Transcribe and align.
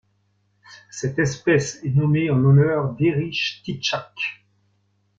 Cette 0.89 1.19
espèce 1.19 1.79
est 1.83 1.91
nommée 1.91 2.31
en 2.31 2.35
l'honneur 2.37 2.93
d'Erich 2.95 3.61
Titschack. 3.63 4.43